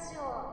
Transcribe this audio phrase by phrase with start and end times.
[0.00, 0.50] ジオ。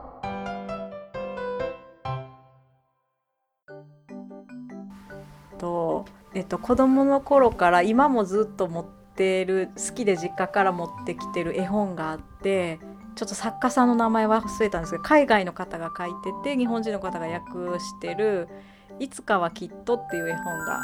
[5.58, 6.04] と、
[6.34, 8.86] えっと、子供の頃から今もずっと持っ
[9.16, 12.78] てる好きで実家から持ってきてる絵本があって
[13.16, 16.10] ちょっと作家さんの名前は忘れたんですけど海外の方が書い
[16.44, 18.48] てて日本人の方が訳してる
[19.00, 20.80] 「いつかはきっと」っていう絵本があ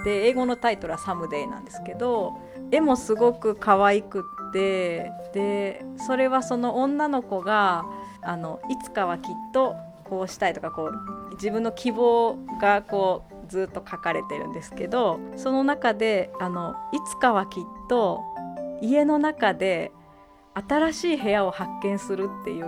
[0.00, 2.36] って英語のタイトルは「サムデイ」なんですけど
[2.72, 7.84] 絵もすごく可愛くってでそれはその女の子が
[8.22, 10.90] あのいつかはきっとこうしたいとかこ
[11.30, 18.22] う自分の希望がこうずっと書かれてるんですけどその中であのいつかはきっと
[18.82, 19.92] 家の中で
[20.54, 22.66] 新しい部屋を発見するっていう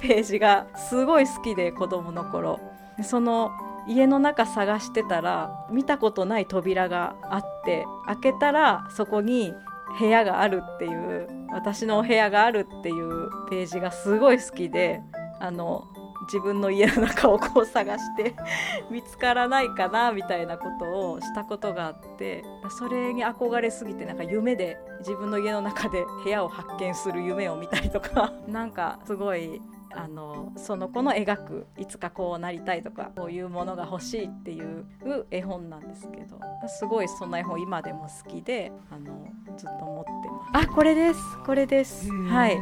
[0.00, 2.60] ページがすごい好きで子供の頃。
[3.04, 3.52] その
[3.86, 9.54] 家の中探してたら見たことない扉があって開けたらそこに
[9.98, 15.00] 部屋があるっていう私のお部屋があるっていうページがすごい好きで
[15.40, 15.88] あの
[16.28, 18.34] 自分の家の中をこう探して
[18.90, 22.44] 見つからないかなみたいなことをしたことがあって
[22.78, 29.62] それに憧れすぎてなんか夢で自分の家の中で部屋を発見する夢を見たりとか なんかすごい
[29.94, 34.86] あのその子の描くいつかこうなりたいとかこういうものが欲しいっていう
[35.30, 40.68] 絵本なんですけどすごいその絵本今でも好きであのずっと持ってます。
[40.70, 41.20] あこれです。
[41.44, 42.10] これです。
[42.12, 42.58] はい。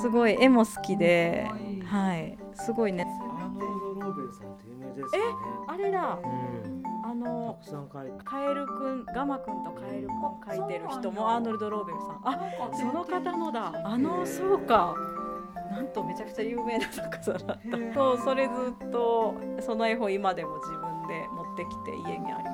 [0.00, 1.46] すごい絵も好きで
[1.84, 2.38] はい。
[2.54, 3.04] すごいね。
[3.04, 5.18] アーノルド・ローベルさんって有名ですよね。
[5.68, 6.18] あれだ。
[6.22, 6.82] うん。
[7.04, 7.58] あの
[8.24, 10.78] カエルくんガマくんとカエルくん描いて。
[10.78, 14.94] る人もアーノルド・ローベルさんあその方のだあのそうか
[15.72, 17.94] なんとめちゃくちゃ有名な作家さんだった。
[17.94, 18.52] そうそれず
[18.86, 22.51] っとその絵本今でも自分で持ってきて家にあります